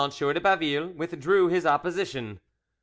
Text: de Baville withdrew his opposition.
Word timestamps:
de 0.17 0.39
Baville 0.41 0.87
withdrew 0.87 1.47
his 1.47 1.63
opposition. 1.63 2.39